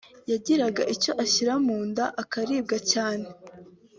yagiraga 0.31 0.81
icyo 0.93 1.11
ashyira 1.23 1.53
mu 1.65 1.77
nda 1.89 2.05
akaribwa 2.21 2.77
cyane 2.91 3.27